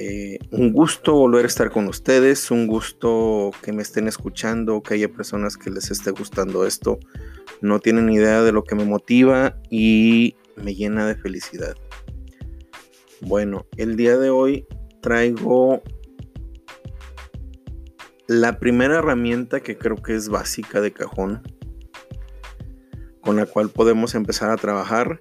[0.00, 4.94] Eh, un gusto volver a estar con ustedes, un gusto que me estén escuchando, que
[4.94, 7.00] haya personas que les esté gustando esto.
[7.62, 11.74] No tienen idea de lo que me motiva y me llena de felicidad.
[13.22, 14.68] Bueno, el día de hoy
[15.00, 15.82] traigo
[18.28, 21.42] la primera herramienta que creo que es básica de cajón,
[23.20, 25.18] con la cual podemos empezar a trabajar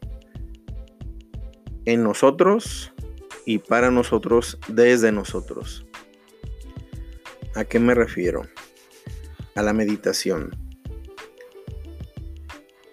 [1.86, 2.94] en nosotros
[3.48, 5.86] y para nosotros desde nosotros.
[7.56, 8.42] ¿A qué me refiero?
[9.56, 10.52] A la meditación.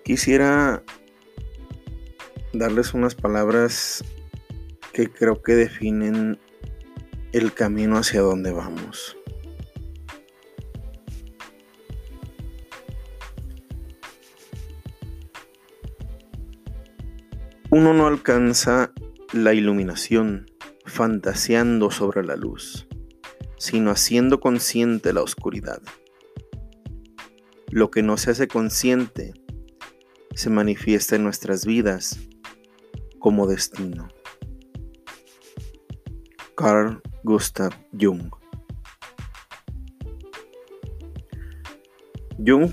[0.04, 0.84] Quisiera
[2.52, 4.04] darles unas palabras
[4.92, 6.38] que creo que definen
[7.32, 9.16] el camino hacia donde vamos.
[17.70, 18.92] Uno no alcanza
[19.34, 20.46] la iluminación
[20.86, 22.86] fantaseando sobre la luz,
[23.58, 25.82] sino haciendo consciente la oscuridad.
[27.68, 29.34] Lo que no se hace consciente
[30.36, 32.20] se manifiesta en nuestras vidas
[33.18, 34.08] como destino.
[36.56, 38.30] Carl Gustav Jung
[42.38, 42.70] Jung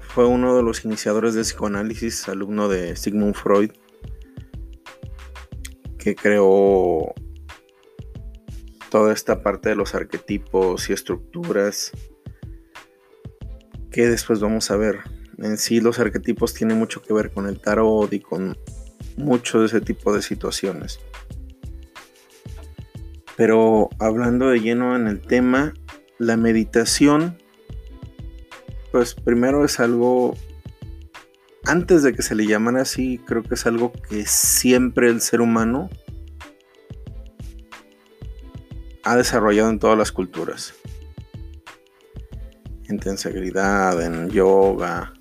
[0.00, 3.70] fue uno de los iniciadores del psicoanálisis, alumno de Sigmund Freud,
[6.06, 7.12] que creó
[8.90, 11.90] toda esta parte de los arquetipos y estructuras
[13.90, 15.00] que después vamos a ver.
[15.38, 18.56] En sí los arquetipos tienen mucho que ver con el tarot y con
[19.16, 21.00] mucho de ese tipo de situaciones.
[23.36, 25.74] Pero hablando de lleno en el tema,
[26.18, 27.36] la meditación,
[28.92, 30.36] pues primero es algo
[31.64, 35.40] antes de que se le llamara así, creo que es algo que siempre el ser
[35.40, 35.90] humano
[39.06, 40.74] ha desarrollado en todas las culturas.
[42.88, 45.14] En tensegridad, en yoga,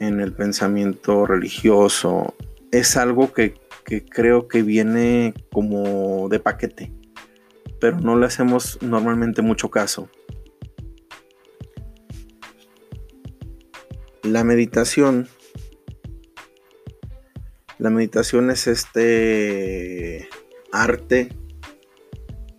[0.00, 2.34] en el pensamiento religioso.
[2.70, 6.90] Es algo que, que creo que viene como de paquete,
[7.78, 10.08] pero no le hacemos normalmente mucho caso.
[14.22, 15.28] La meditación.
[17.76, 20.26] La meditación es este
[20.72, 21.36] arte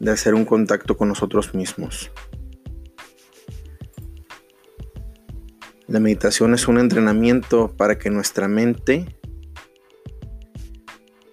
[0.04, 2.12] de hacer un contacto con nosotros mismos.
[5.88, 9.06] La meditación es un entrenamiento para que nuestra mente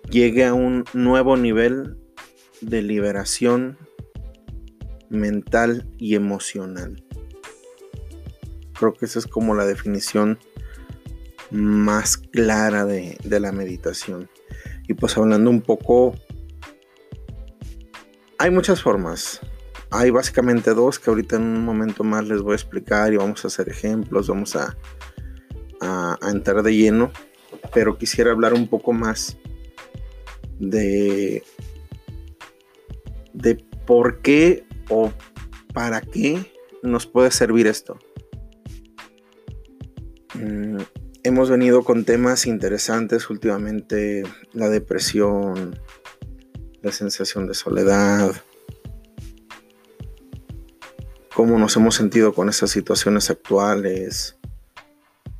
[0.09, 1.97] llegue a un nuevo nivel
[2.60, 3.76] de liberación
[5.09, 7.03] mental y emocional.
[8.78, 10.38] Creo que esa es como la definición
[11.50, 14.30] más clara de, la meditación.
[14.86, 16.14] Y pues hablando un poco,
[18.41, 19.39] hay muchas formas.
[19.91, 23.45] Hay básicamente dos que ahorita en un momento más les voy a explicar y vamos
[23.45, 24.78] a hacer ejemplos, vamos a,
[25.83, 27.12] a, entrar de lleno.
[27.75, 29.37] Pero quisiera hablar un poco más
[30.59, 31.43] de,
[33.34, 33.56] de
[33.87, 35.12] por qué o
[35.75, 36.51] para qué
[36.83, 37.99] nos puede servir esto.
[40.33, 40.78] Mm,
[41.25, 44.22] hemos venido con temas interesantes últimamente,
[44.55, 45.78] la depresión,
[46.82, 48.32] la sensación de soledad,
[51.34, 54.38] cómo nos hemos sentido con esas situaciones actuales,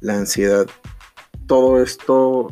[0.01, 0.67] la ansiedad.
[1.47, 2.49] Todo esto,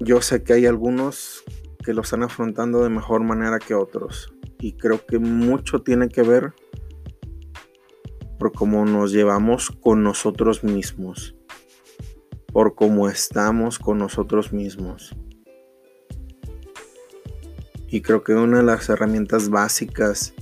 [0.00, 1.42] yo sé que hay algunos
[1.84, 4.32] que lo están afrontando de mejor manera que otros.
[4.58, 6.52] Y creo que mucho tiene que ver
[8.38, 11.34] por cómo nos llevamos con nosotros mismos,
[12.52, 15.16] por cómo estamos con nosotros mismos.
[17.88, 20.34] Y creo que una de las herramientas básicas,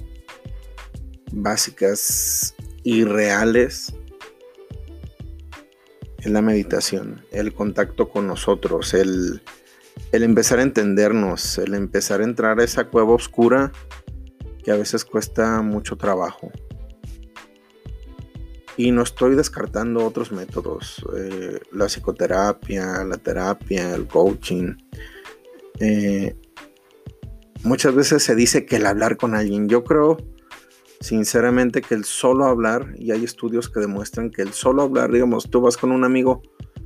[1.33, 2.55] básicas
[2.85, 3.95] y reales
[6.19, 9.43] es la meditación, el contacto con nosotros, el,
[10.13, 13.73] el empezar a entendernos, el empezar a entrar a esa cueva oscura
[14.63, 16.53] que a veces cuesta mucho trabajo
[18.81, 24.75] Y no estoy descartando otros métodos, eh, la psicoterapia, la terapia, el coaching.
[25.81, 26.35] Eh,
[27.63, 30.17] muchas veces se dice que el hablar con alguien, yo creo
[30.99, 35.51] sinceramente que el solo hablar, y hay estudios que demuestran que el solo hablar, digamos,
[35.51, 36.41] tú vas con un amigo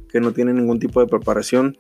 [0.08, 1.79] que no tiene ningún tipo de preparación,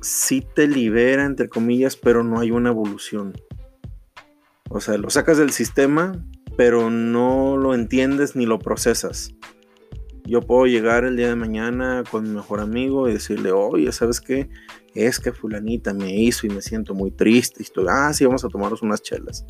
[0.00, 3.34] sí te libera, entre comillas, pero no hay una evolución.
[4.70, 6.20] O sea, lo sacas del sistema,
[6.60, 9.34] pero no lo entiendes ni lo procesas.
[10.26, 14.20] Yo puedo llegar el día de mañana con mi mejor amigo y decirle, oye, ¿sabes
[14.20, 14.50] qué?
[14.94, 17.60] Es que fulanita me hizo y me siento muy triste.
[17.60, 19.46] Y estoy, ah, sí, vamos a tomarnos unas chelas.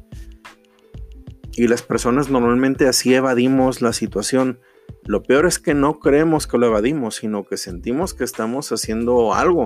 [1.54, 4.60] Y las personas normalmente así evadimos la situación.
[5.04, 9.34] Lo peor es que no creemos que lo evadimos, sino que sentimos que estamos haciendo
[9.34, 9.64] algo.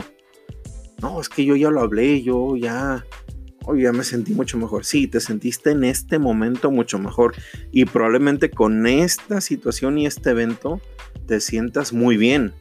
[1.02, 3.04] No, es que yo ya lo hablé, yo ya,
[3.66, 4.84] hoy ya me sentí mucho mejor.
[4.84, 7.34] Sí, te sentiste en este momento mucho mejor.
[7.72, 10.80] Y probablemente con esta situación y este evento
[11.26, 12.52] te sientas muy bien.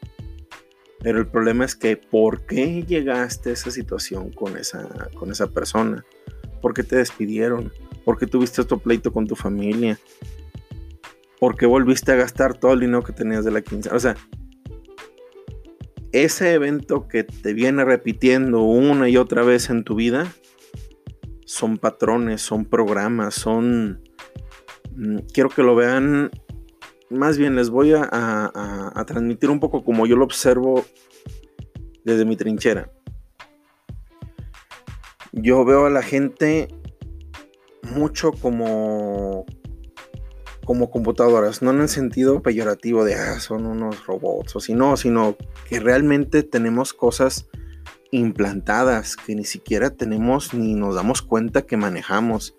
[1.01, 5.47] Pero el problema es que ¿por qué llegaste a esa situación con esa, con esa
[5.47, 6.05] persona?
[6.61, 7.71] ¿Por qué te despidieron?
[8.05, 9.99] ¿Por qué tuviste otro pleito con tu familia?
[11.39, 13.95] ¿Por qué volviste a gastar todo el dinero que tenías de la quincena?
[13.95, 14.15] O sea,
[16.13, 20.31] ese evento que te viene repitiendo una y otra vez en tu vida
[21.53, 24.01] son patrones, son programas, son...
[24.95, 26.31] Mm, quiero que lo vean,
[27.09, 30.83] más bien les voy a, a transmitir un poco como yo lo observo
[32.03, 32.91] desde mi trinchera.
[35.31, 36.67] Yo veo a la gente
[37.83, 39.45] mucho como
[40.65, 44.95] como computadoras, no en el sentido peyorativo de ah, son unos robots o si no,
[44.95, 45.35] sino
[45.67, 47.49] que realmente tenemos cosas
[48.17, 52.55] implantadas que ni siquiera tenemos ni nos damos cuenta que manejamos.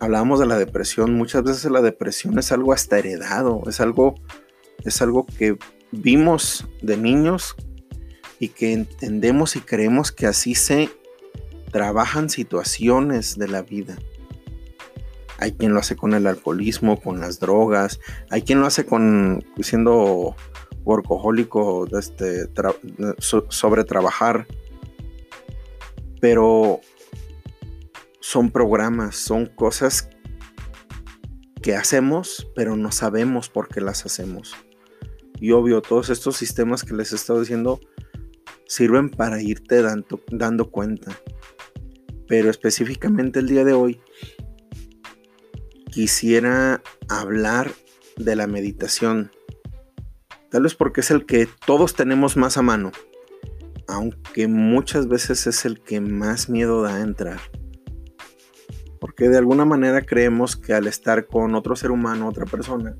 [0.00, 4.14] Hablábamos de la depresión, muchas veces la depresión es algo hasta heredado, es algo
[4.84, 5.56] es algo que
[5.92, 7.56] vimos de niños
[8.38, 10.90] y que entendemos y creemos que así se
[11.72, 13.96] trabajan situaciones de la vida.
[15.38, 17.98] Hay quien lo hace con el alcoholismo, con las drogas,
[18.30, 20.36] hay quien lo hace con siendo
[20.84, 22.48] workahólico, este,
[23.18, 24.46] sobre trabajar.
[26.20, 26.80] Pero
[28.20, 30.08] son programas, son cosas
[31.62, 34.54] que hacemos, pero no sabemos por qué las hacemos.
[35.40, 37.80] Y obvio, todos estos sistemas que les he estado diciendo
[38.66, 41.18] sirven para irte dando, dando cuenta.
[42.26, 44.00] Pero específicamente el día de hoy
[45.90, 47.70] quisiera hablar
[48.16, 49.30] de la meditación.
[50.54, 52.92] Tal vez porque es el que todos tenemos más a mano,
[53.88, 57.40] aunque muchas veces es el que más miedo da a entrar.
[59.00, 62.96] Porque de alguna manera creemos que al estar con otro ser humano, otra persona,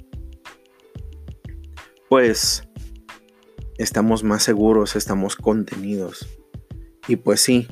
[2.09, 2.65] pues
[3.79, 6.27] estamos más seguros, estamos contenidos.
[7.07, 7.69] Y pues sí,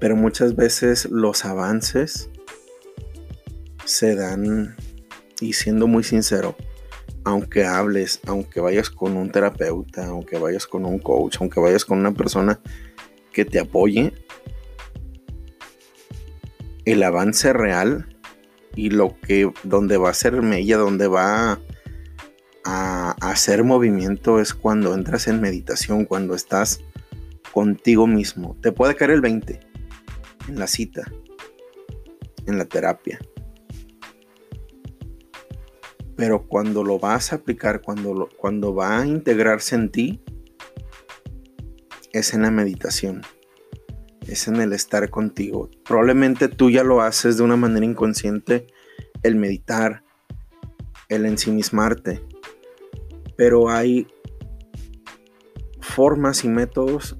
[0.00, 2.30] pero muchas veces los avances
[3.84, 4.74] se dan,
[5.42, 6.56] y siendo muy sincero,
[7.24, 11.98] aunque hables, aunque vayas con un terapeuta, aunque vayas con un coach, aunque vayas con
[11.98, 12.60] una persona
[13.32, 14.12] que te apoye,
[16.84, 18.06] el avance real
[18.76, 21.60] y lo que donde va a ser mella, donde va
[22.66, 26.80] a hacer movimiento es cuando entras en meditación, cuando estás
[27.52, 28.56] contigo mismo.
[28.60, 29.60] Te puede caer el 20
[30.48, 31.10] en la cita,
[32.46, 33.18] en la terapia.
[36.16, 40.22] Pero cuando lo vas a aplicar, cuando, cuando va a integrarse en ti,
[42.12, 43.22] es en la meditación,
[44.26, 45.68] es en el estar contigo.
[45.84, 48.68] Probablemente tú ya lo haces de una manera inconsciente,
[49.24, 50.04] el meditar,
[51.08, 52.22] el ensimismarte,
[53.36, 54.06] pero hay
[55.80, 57.16] formas y métodos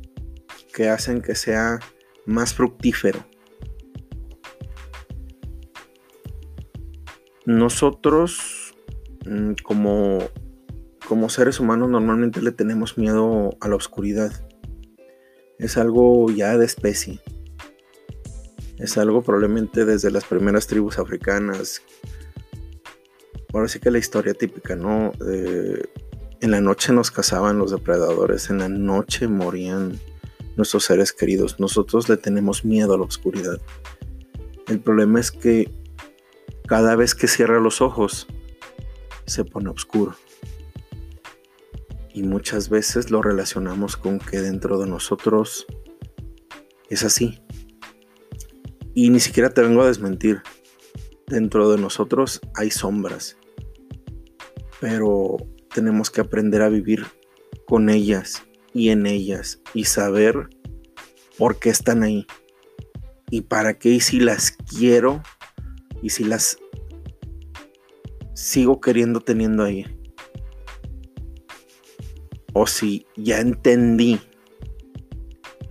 [0.72, 1.80] que hacen que sea
[2.26, 3.26] más fructífero.
[7.46, 8.63] Nosotros
[9.62, 10.18] como,
[11.08, 14.32] como seres humanos normalmente le tenemos miedo a la oscuridad.
[15.58, 17.20] Es algo ya de especie.
[18.78, 21.82] Es algo probablemente desde las primeras tribus africanas.
[23.52, 25.12] Ahora sí que la historia típica, ¿no?
[26.40, 29.98] en la noche nos cazaban los depredadores, en la noche morían
[30.56, 31.58] nuestros seres queridos.
[31.58, 33.58] Nosotros le tenemos miedo a la oscuridad.
[34.68, 35.70] El problema es que
[36.66, 38.26] cada vez que cierra los ojos,
[39.26, 40.14] se pone oscuro.
[42.12, 45.66] Y muchas veces lo relacionamos con que dentro de nosotros
[46.88, 47.40] es así.
[48.94, 50.42] Y ni siquiera te vengo a desmentir.
[51.26, 53.36] Dentro de nosotros hay sombras.
[54.80, 55.36] pero
[55.74, 57.06] tenemos que aprender a vivir
[57.66, 58.42] con ellas
[58.74, 60.50] y en ellas y saber
[61.38, 62.26] por qué están ahí
[63.30, 65.22] y para qué y si las quiero
[66.02, 66.58] y si las
[68.34, 69.86] sigo queriendo teniendo ahí.
[72.52, 74.20] O si ya entendí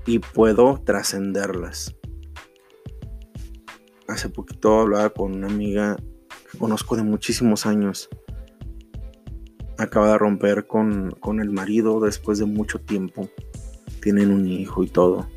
[0.05, 1.96] y puedo trascenderlas.
[4.08, 5.96] Hace poquito hablaba con una amiga
[6.51, 8.10] que conozco de muchísimos años.
[9.77, 13.29] Acaba de romper con, con el marido después de mucho tiempo.
[14.01, 15.27] Tienen un hijo y todo.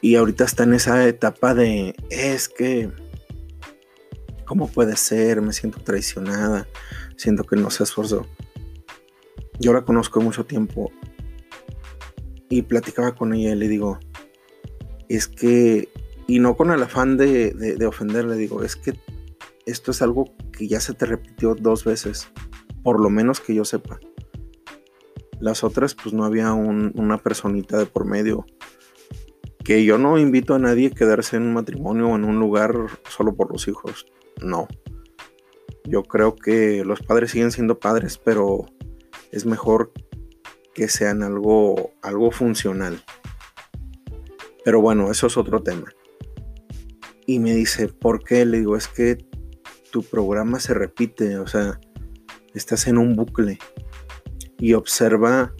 [0.00, 2.90] Y ahorita está en esa etapa de, es que,
[4.50, 5.42] ¿cómo puede ser?
[5.42, 6.66] Me siento traicionada,
[7.16, 8.26] siento que no se esforzó.
[9.60, 10.90] Yo la conozco mucho tiempo
[12.48, 14.00] y platicaba con ella y le digo,
[15.08, 15.88] es que,
[16.26, 18.98] y no con el afán de, de, digo, es que
[19.66, 22.26] esto es algo que ya se te repitió dos veces,
[22.82, 24.00] por lo menos que yo sepa.
[25.38, 28.46] Las otras, pues no había una personita de por medio
[29.62, 32.74] que yo no invito a nadie a quedarse en un matrimonio o en un lugar
[33.08, 34.06] solo por los hijos.
[34.42, 34.68] No.
[35.84, 38.66] Yo creo que los padres siguen siendo padres, pero
[39.32, 39.92] es mejor
[40.74, 43.02] que sean algo, algo funcional.
[44.64, 45.92] Pero bueno, eso es otro tema.
[47.26, 48.44] Y me dice, ¿por qué?
[48.44, 49.18] Le digo, es que
[49.90, 51.80] tu programa se repite, o sea,
[52.54, 53.58] estás en un bucle.
[54.58, 55.54] Y observa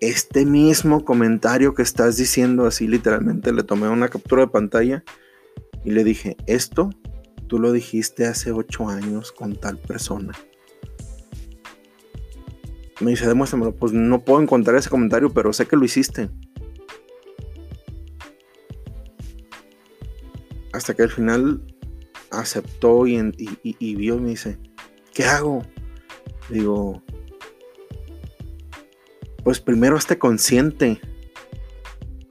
[0.00, 5.04] este mismo comentario que estás diciendo así literalmente le tomé una captura de pantalla
[5.84, 6.90] y le dije, esto
[7.48, 10.32] tú lo dijiste hace ocho años con tal persona.
[13.00, 13.74] Me dice, demuéstramelo.
[13.74, 16.30] Pues no puedo encontrar ese comentario, pero sé que lo hiciste.
[20.72, 21.62] Hasta que al final
[22.30, 23.16] aceptó y,
[23.94, 24.58] vio y me dice,
[25.14, 25.62] ¿qué hago?
[26.48, 27.02] Digo,
[29.42, 31.00] pues primero esté consciente,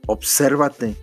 [0.05, 0.95] obsérvate.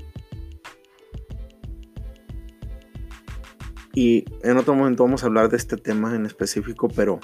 [3.95, 7.21] Y en otro momento vamos a hablar de este tema en específico, pero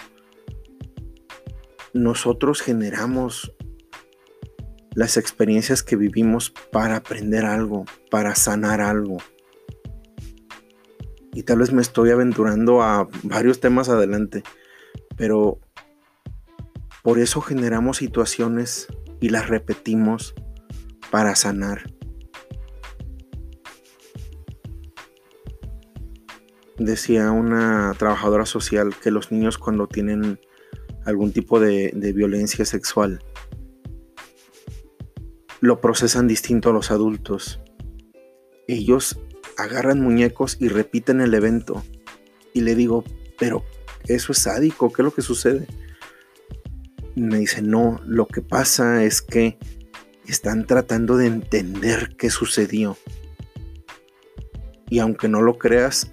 [1.93, 3.53] nosotros generamos
[4.95, 9.19] las experiencias que vivimos para aprender algo, para sanar algo.
[11.33, 14.43] Y tal vez me estoy aventurando a varios temas adelante,
[15.17, 15.59] pero
[17.03, 18.89] por eso generamos situaciones
[19.21, 20.35] y las repetimos
[21.11, 22.00] para sanar.
[26.81, 30.41] Decía una trabajadora social que los niños cuando tienen
[31.05, 33.23] algún tipo de, violencia sexual
[35.61, 37.61] lo procesan distinto a los adultos.
[38.67, 39.21] Ellos
[39.59, 41.85] agarran muñecos y repiten el evento.
[42.55, 43.05] Y le digo,
[43.39, 43.63] pero
[44.07, 45.67] eso es sádico, ¿qué es lo que sucede?
[47.15, 49.59] me dice, no, lo que pasa es que
[50.27, 52.97] están tratando de entender qué sucedió.
[54.89, 56.11] Y aunque no lo creas,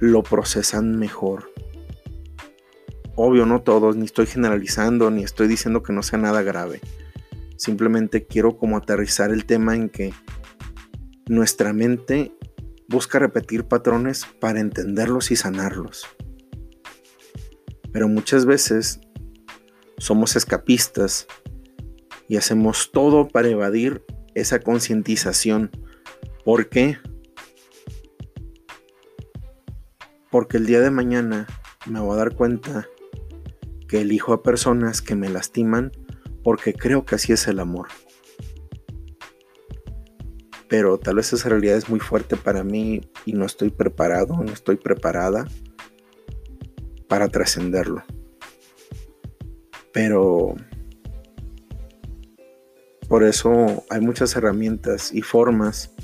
[0.00, 1.52] lo procesan mejor.
[3.16, 6.80] Obvio, no todos, ni estoy generalizando, ni estoy diciendo que no sea nada grave.
[7.56, 10.12] Simplemente quiero como aterrizar el tema en que
[11.28, 12.32] nuestra mente
[12.88, 16.06] busca repetir patrones para entenderlos y sanarlos.
[17.92, 19.00] Pero muchas veces
[19.98, 21.26] somos escapistas
[22.28, 24.02] y hacemos todo para evadir
[24.34, 25.70] esa concientización.
[26.44, 26.98] ¿Por qué?
[30.34, 31.46] Porque el día de mañana
[31.86, 32.88] me voy a dar cuenta
[33.86, 35.92] que elijo a personas que me lastiman
[36.42, 37.86] porque creo que así es el amor.
[40.66, 44.52] Pero tal vez esa realidad es muy fuerte para mí y no estoy preparado, no
[44.52, 45.46] estoy preparada
[47.06, 48.02] para trascenderlo.
[49.92, 50.56] Pero
[53.06, 55.94] por eso hay muchas herramientas y formas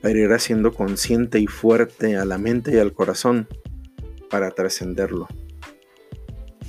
[0.00, 3.48] para ir haciendo consciente y fuerte a la mente y al corazón
[4.30, 5.28] para trascenderlo.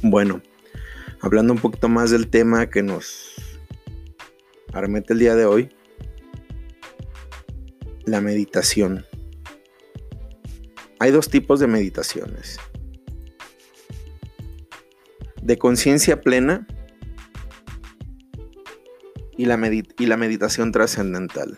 [0.02, 0.42] Bueno,
[1.22, 3.36] hablando un poquito más del tema que nos
[4.74, 5.70] armete el día de hoy,
[8.06, 9.06] la meditación.
[11.00, 12.60] Hay dos tipos de meditaciones
[15.42, 16.68] de conciencia plena
[19.38, 19.60] y la,
[19.98, 21.58] y la meditación trascendental.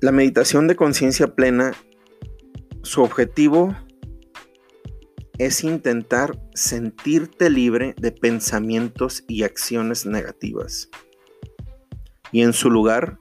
[0.00, 1.72] La meditación de conciencia plena,
[2.82, 3.74] su objetivo
[5.38, 10.88] es intentar sentirte libre de pensamientos y acciones negativas.
[12.30, 13.18] Y en su lugar,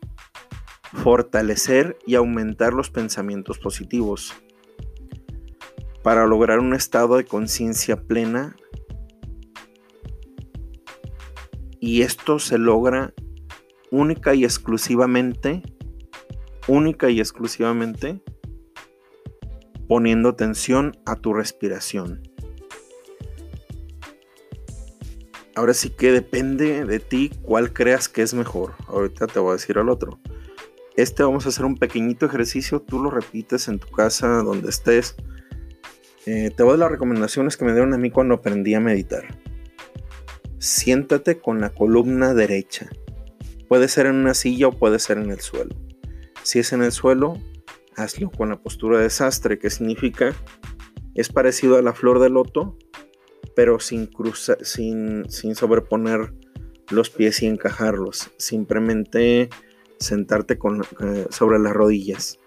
[0.93, 4.36] fortalecer y aumentar los pensamientos positivos
[6.03, 8.55] para lograr un estado de conciencia plena.
[11.79, 13.15] Y esto se logra
[13.89, 15.63] única y exclusivamente,
[16.67, 18.21] única y exclusivamente
[19.88, 22.21] poniendo atención a tu respiración.
[25.55, 28.75] Ahora sí que depende de ti cuál creas que es mejor.
[28.88, 30.19] Ahorita te voy a decir al otro.
[30.95, 35.15] Este vamos a hacer un pequeñito ejercicio, tú lo repites en tu casa, donde estés.
[36.25, 38.79] Eh, te voy a dar las recomendaciones que me dieron a mí cuando aprendí a
[38.79, 39.24] meditar.
[40.59, 42.89] Siéntate con la columna derecha.
[43.67, 45.75] Puede ser en una silla o puede ser en el suelo.
[46.48, 47.38] Si es en el suelo,
[47.98, 50.34] hazlo con la postura de desastre, que significa
[51.13, 52.77] es parecido a la flor de loto,
[53.54, 54.08] pero sin,
[55.27, 56.34] sobreponer
[56.89, 58.32] los pies y encajarlos.
[58.38, 59.50] Simplemente
[60.00, 60.58] sentarte
[61.01, 62.39] eh, sobre las rodillas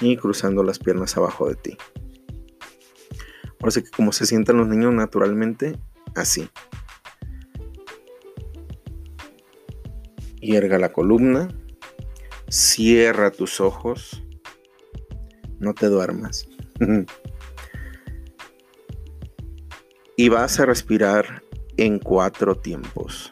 [0.00, 1.76] y cruzando las piernas abajo de ti.
[3.60, 5.78] Ahora sí que como se sientan los niños naturalmente,
[6.14, 6.48] así.
[10.48, 11.46] Hierga la columna,
[12.48, 14.24] Cierra tus ojos.
[15.58, 16.48] No te duermas.
[20.16, 21.42] y vas a respirar
[21.76, 23.30] en cuatro tiempos.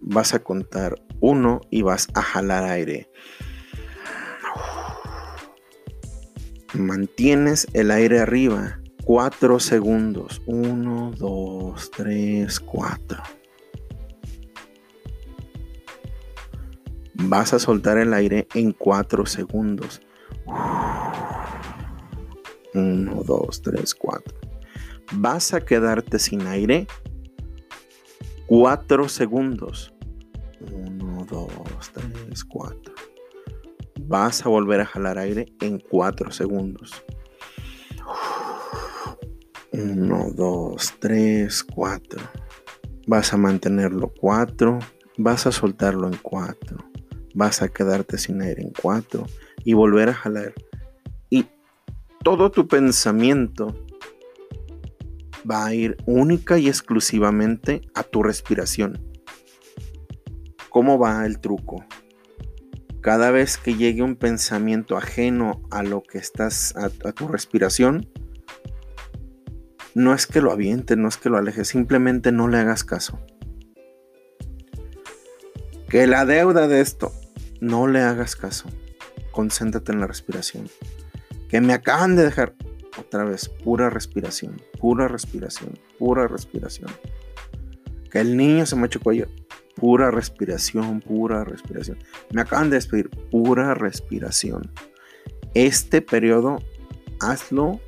[0.00, 3.08] Vas a contar uno y vas a jalar aire.
[6.74, 8.80] Mantienes el aire arriba.
[9.04, 10.42] Cuatro segundos.
[10.46, 13.22] Uno, dos, tres, cuatro.
[17.32, 20.02] Vas a soltar el aire en 4 segundos.
[22.74, 24.38] 1, 2, 3, 4.
[25.14, 26.86] Vas a quedarte sin aire
[28.48, 29.94] 4 segundos.
[30.60, 31.48] 1, 2,
[31.94, 32.94] 3, 4.
[34.02, 37.02] Vas a volver a jalar aire en 4 segundos.
[39.72, 42.20] 1, 2, 3, 4.
[43.06, 44.78] Vas a mantenerlo 4.
[45.16, 46.91] Vas a soltarlo en 4
[47.34, 49.26] vas a quedarte sin aire en cuatro
[49.64, 50.54] y volver a jalar.
[51.30, 51.46] Y
[52.22, 53.74] todo tu pensamiento
[55.48, 59.12] va a ir única y exclusivamente a tu respiración.
[60.68, 61.84] ¿Cómo va el truco?
[63.02, 68.08] Cada vez que llegue un pensamiento ajeno a lo que estás, a, tu respiración,
[69.94, 73.18] no es que lo aviente, no es que lo alejes, simplemente no le hagas caso.
[75.88, 77.12] Que la deuda de esto,
[77.62, 78.68] no le hagas caso.
[79.30, 80.68] Concéntrate en la respiración.
[81.48, 82.54] Que me acaban de dejar.
[82.98, 86.90] Otra vez, pura respiración, pura respiración, pura respiración.
[88.10, 89.28] Que el niño se me hecho cuello.
[89.76, 91.98] Pura respiración, pura respiración.
[92.32, 93.08] Me acaban de despedir.
[93.30, 94.70] Pura respiración.
[95.54, 96.58] Este periodo,
[97.20, 97.80] hazlo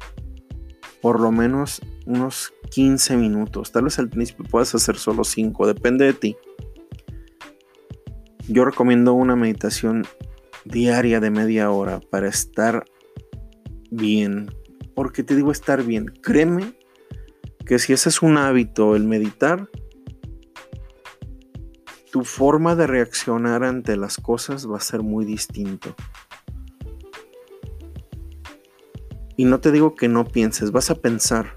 [1.02, 3.72] por lo menos unos 15 minutos.
[3.72, 5.66] Tal vez al principio puedas hacer solo 5.
[5.66, 6.36] Depende de ti.
[8.48, 10.04] Yo recomiendo una meditación
[10.66, 12.84] diaria de media hora para estar
[13.90, 14.54] bien.
[14.94, 16.06] Porque te digo estar bien.
[16.06, 16.74] Créeme
[17.64, 19.70] que si ese es un hábito, el meditar,
[22.12, 25.94] tu forma de reaccionar ante las cosas va a ser muy distinto.
[29.36, 31.54] Y no te digo que no pienses, vas a pensar.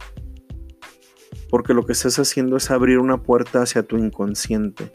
[1.49, 4.89] Porque lo que estás haciendo es abrir una puerta hacia tu inconsciente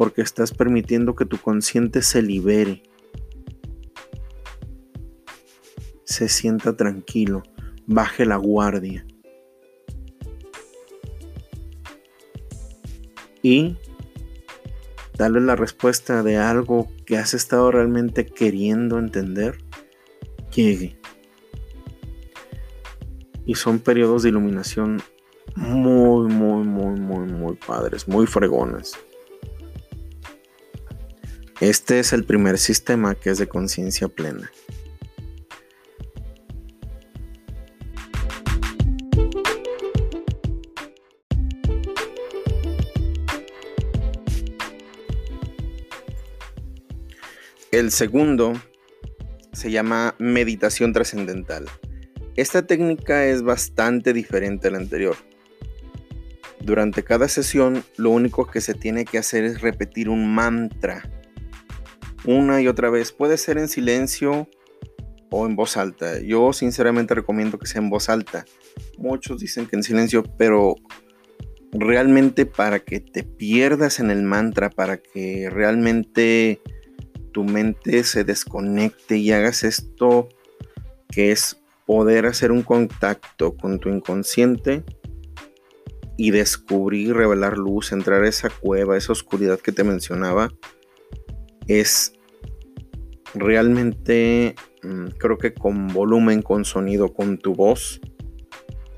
[0.00, 2.82] porque estás permitiendo que tu consciente se libere,
[6.04, 7.42] se sienta tranquilo,
[7.86, 9.06] baje la guardia.
[13.42, 13.76] Y
[15.18, 19.58] tal vez la respuesta de algo que has estado realmente queriendo entender
[20.50, 20.98] llegue.
[23.44, 25.02] Y son periodos de iluminación
[25.56, 28.96] muy, muy, muy, muy, muy padres, muy fregones.
[31.60, 34.50] Este es el primer sistema que es de conciencia plena.
[47.70, 48.54] El segundo
[49.52, 51.66] se llama meditación trascendental.
[52.36, 55.16] Esta técnica es bastante diferente a la anterior.
[56.60, 61.02] Durante cada sesión lo único que se tiene que hacer es repetir un mantra
[62.24, 63.12] una y otra vez.
[63.12, 64.48] Puede ser en silencio
[65.30, 66.20] o en voz alta.
[66.20, 68.44] Yo sinceramente recomiendo que sea en voz alta.
[68.98, 70.74] Muchos dicen que en silencio, pero
[71.72, 76.60] realmente para que te pierdas en el mantra, para que realmente
[77.32, 80.28] tu mente se desconecte y hagas esto
[81.08, 84.84] que es poder hacer un contacto con tu inconsciente
[86.16, 90.50] y descubrir, revelar luz, entrar a esa cueva, esa oscuridad que te mencionaba,
[91.70, 92.12] es
[93.32, 98.00] realmente, mm, creo que con volumen, con sonido, con tu voz,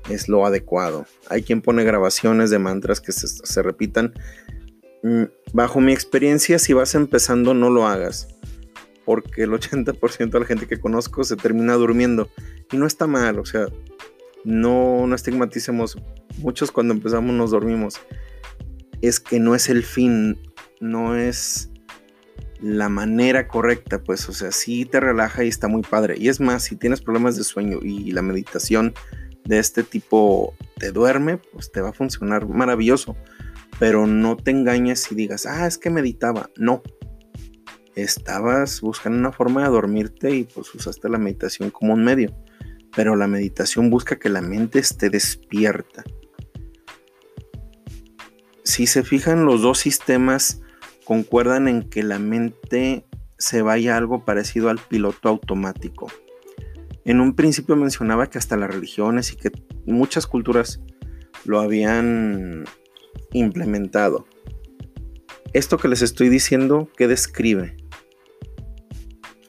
[0.09, 1.05] es lo adecuado.
[1.29, 4.13] Hay quien pone grabaciones de mantras que se, repitan.
[5.03, 8.27] Mm, bajo mi experiencia, si vas empezando, no lo hagas.
[9.05, 12.29] Porque el 80% de la gente que conozco se termina durmiendo.
[12.71, 13.67] Y no está mal, o sea,
[14.43, 15.95] no, no estigmaticemos.
[16.39, 18.01] Muchos cuando empezamos nos dormimos.
[19.01, 20.39] Es que no es el fin,
[20.79, 21.69] no es
[22.63, 26.15] la manera correcta, pues, o sea, sí te relaja y está muy padre.
[26.17, 28.93] Y es más, si tienes problemas de sueño y la meditación
[29.43, 33.17] de este tipo te duerme, pues te va a funcionar maravilloso.
[33.79, 36.49] Pero no te engañes y digas, ah, es que meditaba.
[36.55, 36.81] No.
[37.95, 42.33] Estabas buscando una forma de dormirte y pues usaste la meditación como un medio.
[42.95, 46.05] Pero la meditación busca que la mente esté despierta.
[48.63, 50.61] Si se fijan, los dos sistemas
[51.05, 53.05] concuerdan en que la mente
[53.37, 56.07] se vaya algo parecido al piloto automático.
[57.05, 59.51] En un principio mencionaba que hasta las religiones y que
[59.85, 60.81] muchas culturas
[61.43, 62.63] lo habían
[63.33, 64.25] implementado.
[65.51, 67.75] Esto que les estoy diciendo, ¿qué describe?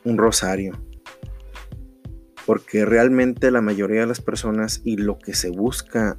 [0.04, 0.82] Un rosario.
[2.44, 6.16] Porque realmente la mayoría de las personas y lo que se busca,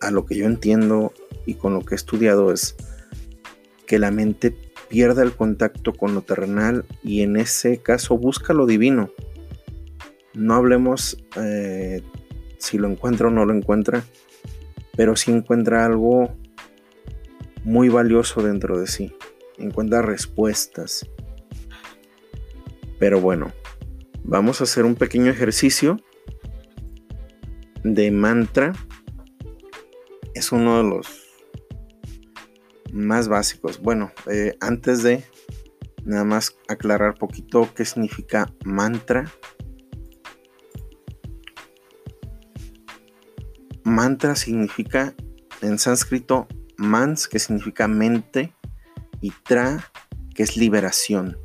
[0.00, 1.12] a lo que yo entiendo
[1.46, 2.74] y con lo que he estudiado es
[3.86, 4.54] que la mente
[4.88, 9.10] pierda el contacto con lo terrenal y en ese caso busca lo divino
[10.34, 12.02] no hablemos eh,
[12.58, 14.04] si lo encuentra o no lo encuentra,
[14.96, 16.34] pero si encuentra algo
[17.64, 19.14] muy valioso dentro de sí.
[19.58, 21.06] Encuentra respuestas.
[22.98, 23.52] Pero bueno,
[24.24, 26.00] vamos a hacer un pequeño ejercicio
[27.84, 28.72] de mantra.
[30.34, 31.06] Es uno de los
[32.92, 33.80] más básicos.
[33.80, 35.24] Bueno, eh, antes de
[36.04, 39.32] nada más aclarar poquito qué significa mantra.
[43.82, 45.14] Mantra significa
[45.60, 48.54] en sánscrito mans, que significa mente,
[49.20, 49.90] y tra,
[50.34, 51.38] que es liberación.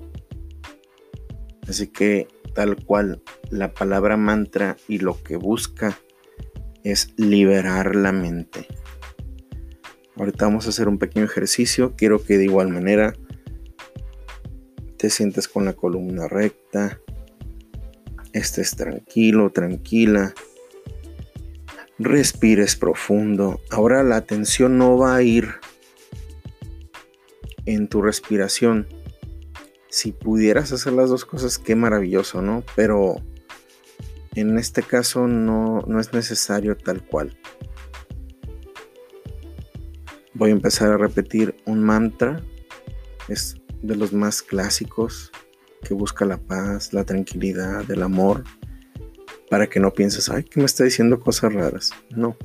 [1.67, 5.99] Así que tal cual la palabra mantra y lo que busca
[6.83, 8.67] es liberar la mente.
[10.17, 11.93] Ahorita vamos a hacer un pequeño ejercicio.
[11.95, 13.13] Quiero que de igual manera
[14.97, 16.99] te sientes con la columna recta,
[18.33, 20.33] estés tranquilo, tranquila
[21.99, 23.59] respires profundo.
[23.69, 25.55] Ahora la atención no va a ir
[27.65, 28.87] en tu respiración.
[29.89, 32.63] Si pudieras hacer las dos cosas, qué maravilloso, ¿no?
[32.75, 33.15] Pero
[34.35, 37.37] en este caso no, no es necesario tal cual.
[40.37, 42.43] Voy a empezar a repetir un mantra.
[43.27, 45.31] Es de los más clásicos
[45.81, 48.43] que busca la paz, la tranquilidad, el amor
[49.49, 51.89] para que no pienses, ay, que me está diciendo cosas raras.
[52.15, 52.37] No,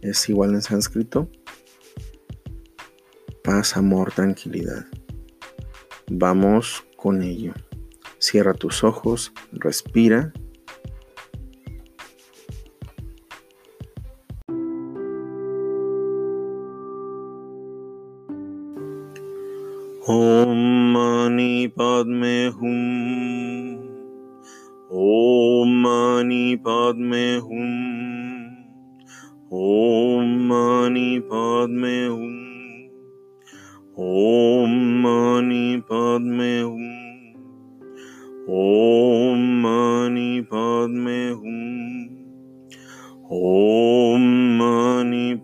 [0.00, 1.30] es igual en sánscrito.
[3.44, 4.86] Paz, amor, tranquilidad.
[6.10, 7.54] Vamos con ello.
[8.18, 10.32] Cierra tus ojos, respira.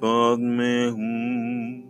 [0.05, 1.87] पाद में हूँ।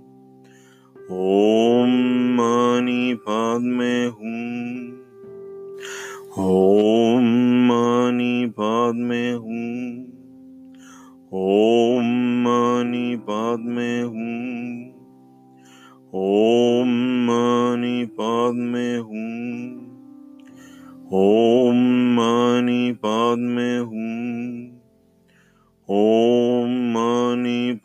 [1.11, 1.90] ओम
[2.37, 4.87] मणि पाद में हूँ।
[6.38, 7.25] ओम
[7.66, 10.07] मणि पाद में हूँ।
[11.33, 12.05] ओम
[12.42, 14.57] मणि पाद में हूँ।
[16.14, 16.88] ओम
[17.25, 19.87] मणि पाद में हूँ।
[21.12, 21.77] ओम
[22.14, 24.77] मणि पाद में हूँ।
[25.88, 26.76] ओम
[27.47, 27.79] mani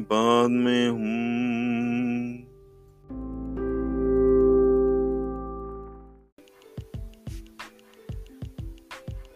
[0.00, 2.46] padme hum.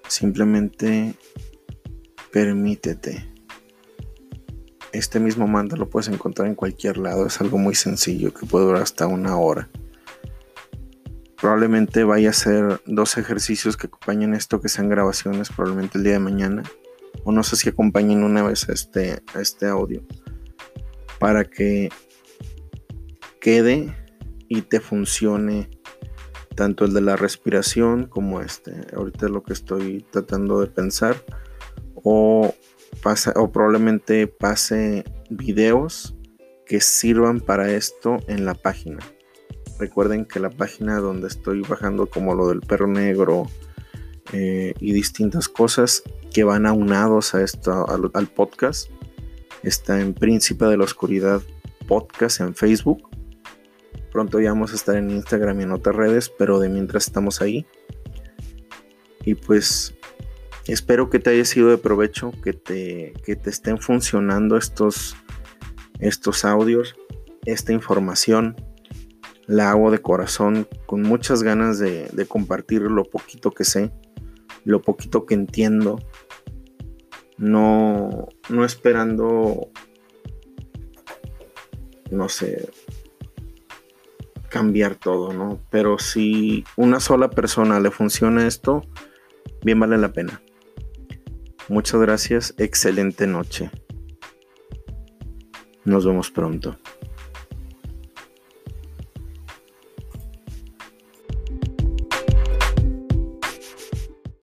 [0.08, 1.14] Simplemente
[2.32, 3.24] permítete.
[4.92, 8.66] Este mismo mantra lo puedes encontrar en cualquier lado, es algo muy sencillo que puede
[8.66, 9.70] durar hasta una hora.
[11.40, 16.14] Probablemente vaya a hacer dos ejercicios que acompañen esto, que sean grabaciones, probablemente el día
[16.14, 16.62] de mañana.
[17.24, 20.02] O no sé si acompañen una vez este, a este audio.
[21.20, 21.90] Para que
[23.40, 23.94] quede
[24.48, 25.70] y te funcione
[26.56, 28.72] tanto el de la respiración como este.
[28.96, 31.22] Ahorita es lo que estoy tratando de pensar.
[31.94, 32.52] O,
[33.00, 36.16] pasa, o probablemente pase videos
[36.66, 38.98] que sirvan para esto en la página.
[39.78, 43.46] Recuerden que la página donde estoy bajando como lo del perro negro
[44.32, 48.90] eh, y distintas cosas que van aunados a esto, al, al podcast,
[49.62, 51.42] está en Príncipe de la Oscuridad
[51.86, 53.08] Podcast en Facebook
[54.10, 57.42] Pronto ya vamos a estar en Instagram y en otras redes, pero de mientras estamos
[57.42, 57.66] ahí.
[59.24, 59.94] Y pues
[60.66, 65.16] espero que te haya sido de provecho, que te, que te estén funcionando estos,
[66.00, 66.96] estos audios,
[67.44, 68.56] esta información.
[69.48, 73.90] La hago de corazón, con muchas ganas de, compartir lo poquito que sé,
[74.64, 75.98] lo poquito que entiendo.
[77.38, 79.70] No, no esperando,
[82.10, 82.70] no sé,
[84.48, 85.60] cambiar todo, ¿no?
[85.70, 88.82] Pero si una sola persona le funciona esto,
[89.64, 90.42] bien vale la pena.
[91.68, 93.70] Muchas gracias, excelente noche.
[95.84, 96.78] Nos vemos pronto.